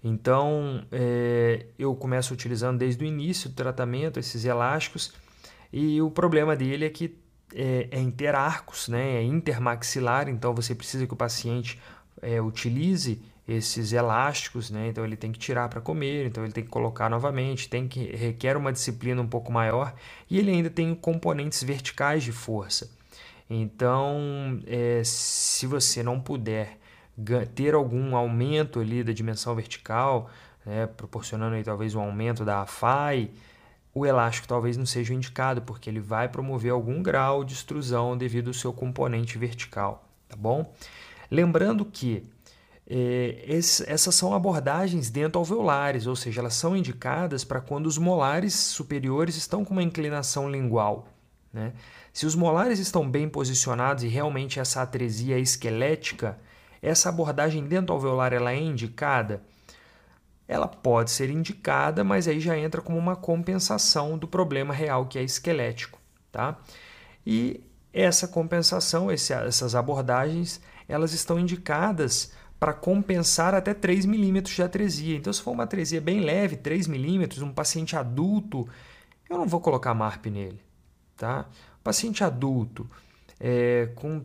Então, 0.02 0.85
é, 0.90 1.67
eu 1.79 1.95
começo 1.95 2.33
utilizando 2.33 2.79
desde 2.79 3.05
o 3.05 3.07
início 3.07 3.50
do 3.50 3.55
tratamento 3.55 4.19
esses 4.19 4.45
elásticos 4.45 5.12
e 5.73 6.00
o 6.00 6.11
problema 6.11 6.57
dele 6.57 6.87
é 6.87 6.90
que 6.90 7.19
é, 7.55 7.88
é 7.90 8.00
interarcos, 8.00 8.88
né, 8.88 9.17
é 9.17 9.23
intermaxilar, 9.23 10.29
então 10.29 10.55
você 10.55 10.75
precisa 10.75 11.07
que 11.07 11.12
o 11.12 11.17
paciente 11.17 11.79
é, 12.23 12.40
utilize 12.40 13.23
esses 13.50 13.92
elásticos, 13.92 14.71
né? 14.71 14.88
Então 14.88 15.04
ele 15.04 15.16
tem 15.16 15.33
que 15.33 15.38
tirar 15.38 15.69
para 15.69 15.80
comer, 15.80 16.26
então 16.26 16.45
ele 16.45 16.52
tem 16.52 16.62
que 16.62 16.71
colocar 16.71 17.11
novamente, 17.11 17.69
tem 17.69 17.88
que 17.88 18.04
requer 18.14 18.57
uma 18.57 18.73
disciplina 18.73 19.21
um 19.21 19.26
pouco 19.26 19.50
maior 19.50 19.92
e 20.30 20.38
ele 20.38 20.52
ainda 20.52 20.71
tem 20.71 20.95
componentes 20.95 21.62
verticais 21.62 22.23
de 22.23 22.30
força. 22.30 22.90
Então, 23.49 24.61
é, 24.66 25.02
se 25.04 25.66
você 25.66 26.00
não 26.02 26.21
puder 26.21 26.78
ter 27.57 27.75
algum 27.75 28.14
aumento 28.14 28.78
ali 28.78 29.02
da 29.02 29.12
dimensão 29.12 29.54
vertical, 29.57 30.30
né, 30.64 30.87
proporcionando 30.87 31.57
aí 31.57 31.64
talvez 31.64 31.97
um 31.97 32.00
aumento 32.00 32.45
da 32.45 32.62
AFAI, 32.62 33.30
o 33.92 34.07
elástico 34.07 34.47
talvez 34.47 34.76
não 34.76 34.87
seja 34.87 35.12
indicado, 35.12 35.62
porque 35.62 35.90
ele 35.90 35.99
vai 35.99 36.28
promover 36.28 36.71
algum 36.71 37.02
grau 37.02 37.42
de 37.42 37.54
extrusão 37.54 38.16
devido 38.16 38.49
ao 38.49 38.54
seu 38.54 38.73
componente 38.73 39.37
vertical, 39.37 40.09
tá 40.28 40.37
bom? 40.37 40.73
Lembrando 41.28 41.85
que 41.85 42.25
é, 42.92 43.44
esse, 43.47 43.88
essas 43.88 44.16
são 44.16 44.35
abordagens 44.35 45.11
dento-alveolares, 45.11 46.09
ou 46.09 46.16
seja, 46.16 46.40
elas 46.40 46.54
são 46.54 46.76
indicadas 46.76 47.44
para 47.44 47.61
quando 47.61 47.87
os 47.87 47.97
molares 47.97 48.52
superiores 48.52 49.37
estão 49.37 49.64
com 49.64 49.73
uma 49.73 49.82
inclinação 49.82 50.50
lingual. 50.50 51.06
Né? 51.52 51.73
Se 52.12 52.26
os 52.26 52.35
molares 52.35 52.80
estão 52.80 53.09
bem 53.09 53.28
posicionados 53.28 54.02
e 54.02 54.09
realmente 54.09 54.59
essa 54.59 54.82
atresia 54.82 55.37
é 55.37 55.40
esquelética, 55.40 56.37
essa 56.82 57.09
abordagem 57.11 57.64
dento-alveolar 57.64 58.32
ela 58.32 58.50
é 58.50 58.59
indicada? 58.59 59.40
Ela 60.49 60.66
pode 60.66 61.12
ser 61.12 61.30
indicada, 61.30 62.02
mas 62.02 62.26
aí 62.26 62.40
já 62.40 62.59
entra 62.59 62.82
como 62.82 62.99
uma 62.99 63.14
compensação 63.14 64.18
do 64.18 64.26
problema 64.26 64.75
real 64.75 65.06
que 65.06 65.16
é 65.16 65.23
esquelético. 65.23 66.00
Tá? 66.32 66.59
E 67.25 67.62
essa 67.92 68.26
compensação, 68.26 69.12
esse, 69.12 69.32
essas 69.32 69.76
abordagens, 69.76 70.61
elas 70.88 71.12
estão 71.12 71.38
indicadas 71.38 72.32
para 72.61 72.75
compensar 72.75 73.55
até 73.55 73.73
3 73.73 74.05
milímetros 74.05 74.55
de 74.55 74.62
atresia. 74.62 75.17
Então, 75.17 75.33
se 75.33 75.40
for 75.40 75.52
uma 75.52 75.64
atresia 75.64 76.00
bem 76.00 76.21
leve, 76.21 76.57
3 76.57 76.87
milímetros, 76.87 77.40
um 77.40 77.50
paciente 77.50 77.97
adulto, 77.97 78.69
eu 79.31 79.38
não 79.38 79.49
vou 79.49 79.61
colocar 79.61 79.95
MARP 79.95 80.26
nele. 80.26 80.61
Tá? 81.17 81.49
Paciente 81.83 82.23
adulto 82.23 82.88
é, 83.40 83.88
com 83.95 84.23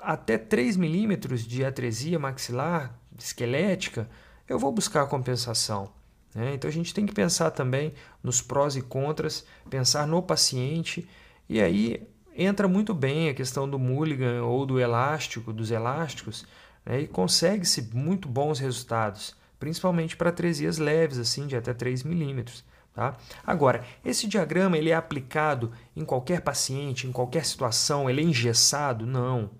até 0.00 0.38
3 0.38 0.76
milímetros 0.76 1.44
de 1.44 1.64
atresia 1.64 2.18
maxilar 2.20 2.96
esquelética, 3.18 4.08
eu 4.48 4.58
vou 4.58 4.70
buscar 4.70 5.02
a 5.02 5.06
compensação. 5.06 5.90
Né? 6.34 6.54
Então 6.54 6.68
a 6.68 6.72
gente 6.72 6.94
tem 6.94 7.04
que 7.04 7.12
pensar 7.12 7.50
também 7.50 7.92
nos 8.22 8.40
prós 8.40 8.76
e 8.76 8.82
contras, 8.82 9.44
pensar 9.68 10.06
no 10.06 10.22
paciente, 10.22 11.08
e 11.48 11.60
aí 11.60 12.06
entra 12.34 12.66
muito 12.68 12.94
bem 12.94 13.28
a 13.28 13.34
questão 13.34 13.68
do 13.68 13.78
mulligan 13.78 14.42
ou 14.44 14.64
do 14.64 14.80
elástico, 14.80 15.52
dos 15.52 15.70
elásticos, 15.70 16.46
né, 16.84 17.00
e 17.00 17.06
consegue-se 17.06 17.90
muito 17.94 18.28
bons 18.28 18.58
resultados, 18.58 19.34
principalmente 19.58 20.16
para 20.16 20.30
atresias 20.30 20.78
leves, 20.78 21.18
assim, 21.18 21.46
de 21.46 21.56
até 21.56 21.72
3 21.72 22.02
milímetros. 22.02 22.64
Tá? 22.94 23.16
Agora, 23.46 23.84
esse 24.04 24.26
diagrama 24.26 24.76
ele 24.76 24.90
é 24.90 24.94
aplicado 24.94 25.72
em 25.96 26.04
qualquer 26.04 26.42
paciente, 26.42 27.06
em 27.06 27.12
qualquer 27.12 27.46
situação, 27.46 28.10
ele 28.10 28.20
é 28.20 28.24
engessado? 28.24 29.06
Não. 29.06 29.50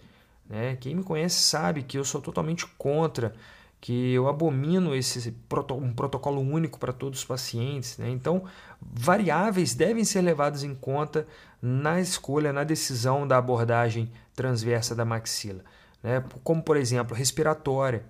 Né? 0.46 0.76
Quem 0.76 0.94
me 0.94 1.02
conhece 1.02 1.40
sabe 1.40 1.82
que 1.82 1.96
eu 1.96 2.04
sou 2.04 2.20
totalmente 2.20 2.66
contra, 2.76 3.32
que 3.80 4.12
eu 4.12 4.28
abomino 4.28 4.94
esse 4.94 5.34
um 5.70 5.92
protocolo 5.94 6.40
único 6.40 6.78
para 6.78 6.92
todos 6.92 7.20
os 7.20 7.24
pacientes. 7.24 7.96
Né? 7.96 8.10
Então, 8.10 8.44
variáveis 8.80 9.74
devem 9.74 10.04
ser 10.04 10.20
levadas 10.20 10.62
em 10.62 10.74
conta 10.74 11.26
na 11.60 12.00
escolha, 12.00 12.52
na 12.52 12.64
decisão 12.64 13.26
da 13.26 13.38
abordagem 13.38 14.12
transversa 14.34 14.94
da 14.94 15.06
maxila 15.06 15.64
né? 16.02 16.22
como 16.42 16.62
por 16.62 16.76
exemplo 16.76 17.16
respiratória. 17.16 18.04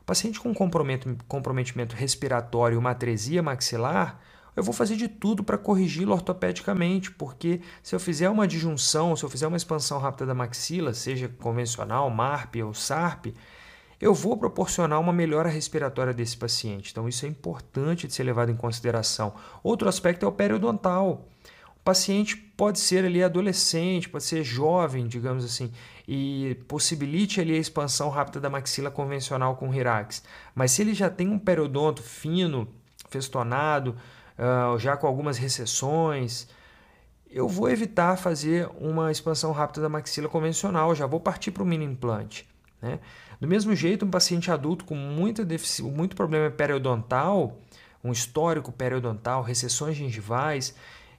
O 0.00 0.04
paciente 0.04 0.40
com 0.40 0.54
comprometimento 0.54 1.96
respiratório 1.96 2.76
e 2.76 2.78
uma 2.78 2.90
atresia 2.90 3.42
maxilar, 3.42 4.20
eu 4.54 4.62
vou 4.62 4.72
fazer 4.72 4.96
de 4.96 5.08
tudo 5.08 5.44
para 5.44 5.58
corrigi-lo 5.58 6.12
ortopedicamente, 6.12 7.10
porque 7.10 7.60
se 7.82 7.94
eu 7.94 8.00
fizer 8.00 8.30
uma 8.30 8.46
disjunção, 8.46 9.14
se 9.14 9.22
eu 9.24 9.28
fizer 9.28 9.46
uma 9.46 9.56
expansão 9.56 9.98
rápida 9.98 10.26
da 10.26 10.34
maxila, 10.34 10.94
seja 10.94 11.28
convencional, 11.28 12.08
MARP 12.08 12.62
ou 12.64 12.72
SARP, 12.72 13.34
eu 14.00 14.14
vou 14.14 14.36
proporcionar 14.36 15.00
uma 15.00 15.12
melhora 15.12 15.48
respiratória 15.48 16.14
desse 16.14 16.36
paciente. 16.36 16.90
Então, 16.90 17.08
isso 17.08 17.26
é 17.26 17.28
importante 17.28 18.06
de 18.06 18.14
ser 18.14 18.24
levado 18.24 18.50
em 18.50 18.56
consideração. 18.56 19.34
Outro 19.62 19.88
aspecto 19.88 20.24
é 20.24 20.28
o 20.28 20.32
periodontal 20.32 21.26
paciente 21.86 22.36
pode 22.36 22.80
ser 22.80 23.04
ali 23.04 23.22
adolescente, 23.22 24.08
pode 24.08 24.24
ser 24.24 24.42
jovem, 24.42 25.06
digamos 25.06 25.44
assim, 25.44 25.70
e 26.06 26.58
possibilite 26.66 27.40
ali 27.40 27.54
a 27.54 27.58
expansão 27.58 28.08
rápida 28.10 28.40
da 28.40 28.50
maxila 28.50 28.90
convencional 28.90 29.54
com 29.54 29.72
Hirax. 29.72 30.24
Mas 30.52 30.72
se 30.72 30.82
ele 30.82 30.94
já 30.94 31.08
tem 31.08 31.28
um 31.28 31.38
periodonto 31.38 32.02
fino, 32.02 32.66
festonado, 33.08 33.94
uh, 34.36 34.76
já 34.80 34.96
com 34.96 35.06
algumas 35.06 35.38
recessões, 35.38 36.48
eu 37.30 37.48
vou 37.48 37.70
evitar 37.70 38.16
fazer 38.16 38.68
uma 38.80 39.12
expansão 39.12 39.52
rápida 39.52 39.82
da 39.82 39.88
maxila 39.88 40.28
convencional, 40.28 40.92
já 40.92 41.06
vou 41.06 41.20
partir 41.20 41.52
para 41.52 41.62
o 41.62 41.66
mini 41.66 41.84
implante. 41.84 42.48
Né? 42.82 42.98
Do 43.40 43.46
mesmo 43.46 43.76
jeito, 43.76 44.04
um 44.04 44.10
paciente 44.10 44.50
adulto 44.50 44.84
com 44.84 44.96
muita 44.96 45.46
muito 45.82 46.16
problema 46.16 46.50
periodontal, 46.50 47.60
um 48.02 48.10
histórico 48.10 48.72
periodontal, 48.72 49.40
recessões 49.42 49.96
gengivais, 49.96 50.74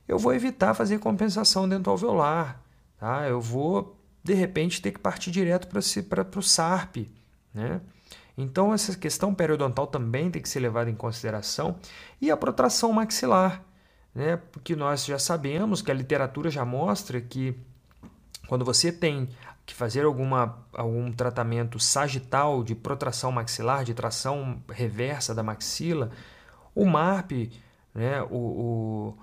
eu 0.07 0.17
vou 0.17 0.33
evitar 0.33 0.73
fazer 0.73 0.99
compensação 0.99 1.67
dental 1.67 1.93
alveolar. 1.93 2.61
Tá? 2.97 3.27
Eu 3.27 3.41
vou, 3.41 3.99
de 4.23 4.33
repente, 4.33 4.81
ter 4.81 4.91
que 4.91 4.99
partir 4.99 5.31
direto 5.31 5.67
para 5.67 6.39
o 6.39 6.43
SARP. 6.43 7.09
Né? 7.53 7.81
Então, 8.37 8.73
essa 8.73 8.95
questão 8.95 9.33
periodontal 9.33 9.87
também 9.87 10.31
tem 10.31 10.41
que 10.41 10.49
ser 10.49 10.59
levada 10.59 10.89
em 10.89 10.95
consideração. 10.95 11.77
E 12.21 12.31
a 12.31 12.37
protração 12.37 12.93
maxilar, 12.93 13.63
né? 14.15 14.37
porque 14.51 14.75
nós 14.75 15.05
já 15.05 15.19
sabemos 15.19 15.81
que 15.81 15.91
a 15.91 15.93
literatura 15.93 16.49
já 16.49 16.63
mostra 16.63 17.19
que 17.19 17.55
quando 18.47 18.63
você 18.63 18.91
tem 18.91 19.27
que 19.65 19.73
fazer 19.73 20.05
alguma, 20.05 20.65
algum 20.71 21.11
tratamento 21.11 21.77
sagital 21.77 22.63
de 22.63 22.73
protração 22.73 23.33
maxilar, 23.33 23.83
de 23.83 23.93
tração 23.93 24.63
reversa 24.69 25.35
da 25.35 25.43
maxila, 25.43 26.09
o 26.73 26.85
MARP, 26.85 27.51
né, 27.93 28.21
o, 28.29 28.37
o 28.37 29.17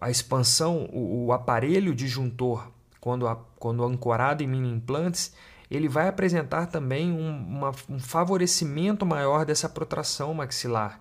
a 0.00 0.10
expansão, 0.10 0.88
o, 0.92 1.26
o 1.26 1.32
aparelho 1.32 1.94
disjuntor, 1.94 2.70
quando, 3.00 3.26
a, 3.26 3.36
quando 3.58 3.84
ancorado 3.84 4.42
em 4.42 4.46
mini 4.46 4.70
implantes, 4.70 5.32
ele 5.70 5.88
vai 5.88 6.08
apresentar 6.08 6.66
também 6.66 7.12
um, 7.12 7.28
uma, 7.28 7.72
um 7.88 7.98
favorecimento 7.98 9.04
maior 9.04 9.44
dessa 9.44 9.68
protração 9.68 10.32
maxilar. 10.32 11.00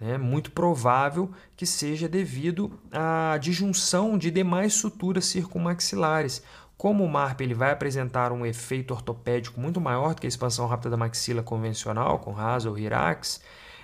É 0.00 0.16
muito 0.16 0.52
provável 0.52 1.30
que 1.56 1.66
seja 1.66 2.08
devido 2.08 2.78
à 2.92 3.36
disjunção 3.38 4.16
de 4.16 4.30
demais 4.30 4.74
suturas 4.74 5.26
circunmaxilares. 5.26 6.42
Como 6.76 7.04
o 7.04 7.08
MARP 7.08 7.40
ele 7.40 7.54
vai 7.54 7.72
apresentar 7.72 8.30
um 8.30 8.46
efeito 8.46 8.94
ortopédico 8.94 9.60
muito 9.60 9.80
maior 9.80 10.14
do 10.14 10.20
que 10.20 10.26
a 10.26 10.28
expansão 10.28 10.68
rápida 10.68 10.90
da 10.90 10.96
maxila 10.96 11.42
convencional, 11.42 12.20
com 12.20 12.30
RASA 12.30 12.70
ou 12.70 12.78
Hirax, 12.78 13.40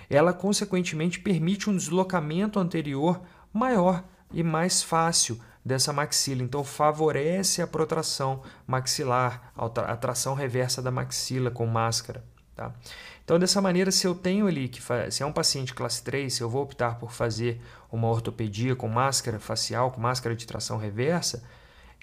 ela 0.09 0.31
consequentemente 0.31 1.19
permite 1.19 1.69
um 1.69 1.75
deslocamento 1.75 2.59
anterior 2.59 3.19
maior 3.51 4.01
e 4.35 4.43
mais 4.43 4.83
fácil 4.83 5.39
dessa 5.63 5.91
maxila. 5.91 6.43
Então, 6.43 6.63
favorece 6.63 7.61
a 7.61 7.65
protração 7.65 8.43
maxilar, 8.67 9.51
a 9.55 9.95
tração 9.95 10.35
reversa 10.35 10.81
da 10.81 10.91
maxila 10.91 11.49
com 11.49 11.65
máscara. 11.65 12.23
Tá? 12.55 12.71
Então, 13.23 13.39
dessa 13.39 13.61
maneira, 13.61 13.91
se 13.91 14.05
eu 14.05 14.13
tenho 14.13 14.45
ali, 14.45 14.67
que 14.67 14.81
se 15.09 15.23
é 15.23 15.25
um 15.25 15.31
paciente 15.31 15.73
classe 15.73 16.03
3, 16.03 16.31
se 16.31 16.43
eu 16.43 16.49
vou 16.49 16.61
optar 16.61 16.99
por 16.99 17.11
fazer 17.11 17.59
uma 17.91 18.07
ortopedia 18.07 18.75
com 18.75 18.87
máscara 18.87 19.39
facial, 19.39 19.89
com 19.89 19.99
máscara 19.99 20.35
de 20.35 20.45
tração 20.45 20.77
reversa, 20.77 21.43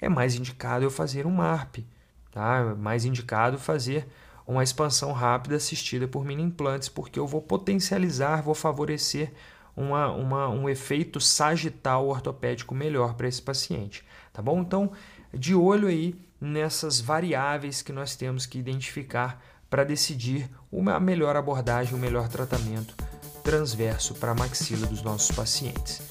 é 0.01 0.09
mais 0.09 0.35
indicado 0.35 0.83
eu 0.83 0.91
fazer 0.91 1.25
um 1.25 1.31
MARP. 1.31 1.85
Tá? 2.31 2.57
É 2.57 2.75
mais 2.75 3.05
indicado 3.05 3.57
fazer 3.57 4.07
uma 4.45 4.63
expansão 4.63 5.13
rápida 5.13 5.55
assistida 5.55 6.07
por 6.07 6.25
mini 6.25 6.43
implantes, 6.43 6.89
porque 6.89 7.17
eu 7.17 7.25
vou 7.25 7.41
potencializar, 7.41 8.41
vou 8.41 8.53
favorecer 8.53 9.31
uma, 9.75 10.11
uma, 10.11 10.49
um 10.49 10.69
efeito 10.69 11.19
sagital 11.19 12.07
ortopédico 12.07 12.75
melhor 12.75 13.15
para 13.15 13.27
esse 13.27 13.41
paciente. 13.41 14.03
Tá 14.31 14.41
bom? 14.41 14.59
Então, 14.59 14.91
de 15.33 15.55
olho 15.55 15.87
aí 15.87 16.15
nessas 16.39 16.99
variáveis 16.99 17.81
que 17.81 17.93
nós 17.93 18.15
temos 18.15 18.45
que 18.45 18.59
identificar 18.59 19.41
para 19.69 19.83
decidir 19.83 20.49
uma 20.71 20.99
melhor 20.99 21.35
abordagem, 21.35 21.93
o 21.93 21.97
um 21.97 21.99
melhor 21.99 22.27
tratamento 22.27 22.95
transverso 23.43 24.13
para 24.15 24.31
a 24.31 24.35
maxila 24.35 24.87
dos 24.87 25.01
nossos 25.01 25.35
pacientes. 25.35 26.01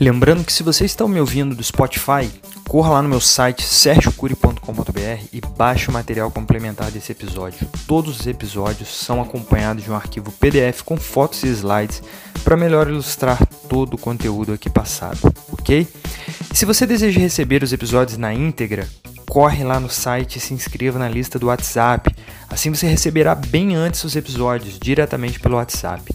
Lembrando 0.00 0.44
que 0.44 0.52
se 0.52 0.62
você 0.62 0.84
está 0.84 1.06
me 1.06 1.20
ouvindo 1.20 1.54
do 1.54 1.62
Spotify, 1.62 2.30
corra 2.68 2.94
lá 2.94 3.02
no 3.02 3.08
meu 3.08 3.20
site 3.20 3.62
e 5.32 5.40
baixe 5.40 5.88
o 5.88 5.92
material 5.92 6.30
complementar 6.30 6.90
desse 6.90 7.12
episódio. 7.12 7.68
Todos 7.86 8.20
os 8.20 8.26
episódios 8.26 8.88
são 8.88 9.20
acompanhados 9.20 9.84
de 9.84 9.90
um 9.90 9.94
arquivo 9.94 10.32
PDF 10.32 10.82
com 10.82 10.96
fotos 10.96 11.42
e 11.42 11.48
slides 11.48 12.02
para 12.42 12.56
melhor 12.56 12.88
ilustrar 12.88 13.44
todo 13.68 13.94
o 13.94 13.98
conteúdo 13.98 14.52
aqui 14.52 14.70
passado, 14.70 15.18
ok? 15.52 15.86
E 16.52 16.56
se 16.56 16.64
você 16.64 16.86
deseja 16.86 17.20
receber 17.20 17.62
os 17.62 17.72
episódios 17.72 18.16
na 18.16 18.32
íntegra, 18.32 18.88
corre 19.28 19.64
lá 19.64 19.78
no 19.78 19.90
site 19.90 20.36
e 20.36 20.40
se 20.40 20.54
inscreva 20.54 20.98
na 20.98 21.08
lista 21.08 21.38
do 21.38 21.46
WhatsApp. 21.46 22.14
Assim 22.48 22.70
você 22.70 22.86
receberá 22.86 23.34
bem 23.34 23.74
antes 23.74 24.04
os 24.04 24.16
episódios 24.16 24.78
diretamente 24.78 25.40
pelo 25.40 25.56
WhatsApp. 25.56 26.14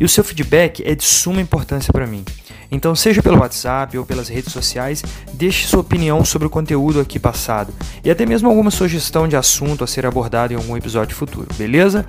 E 0.00 0.04
o 0.04 0.08
seu 0.08 0.24
feedback 0.24 0.82
é 0.84 0.94
de 0.94 1.04
suma 1.04 1.40
importância 1.40 1.92
para 1.92 2.06
mim. 2.06 2.24
Então, 2.74 2.92
seja 2.96 3.22
pelo 3.22 3.38
WhatsApp 3.38 3.96
ou 3.96 4.04
pelas 4.04 4.28
redes 4.28 4.52
sociais, 4.52 5.00
deixe 5.32 5.64
sua 5.64 5.78
opinião 5.78 6.24
sobre 6.24 6.48
o 6.48 6.50
conteúdo 6.50 6.98
aqui 6.98 7.20
passado 7.20 7.72
e 8.04 8.10
até 8.10 8.26
mesmo 8.26 8.48
alguma 8.48 8.70
sugestão 8.70 9.28
de 9.28 9.36
assunto 9.36 9.84
a 9.84 9.86
ser 9.86 10.04
abordado 10.04 10.52
em 10.52 10.56
algum 10.56 10.76
episódio 10.76 11.14
futuro, 11.14 11.46
beleza? 11.56 12.04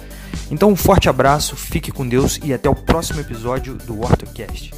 Então, 0.50 0.72
um 0.72 0.76
forte 0.76 1.08
abraço, 1.08 1.56
fique 1.56 1.92
com 1.92 2.08
Deus 2.08 2.40
e 2.44 2.52
até 2.52 2.68
o 2.68 2.76
próximo 2.76 3.20
episódio 3.20 3.76
do 3.76 4.02
OrtoCast. 4.02 4.74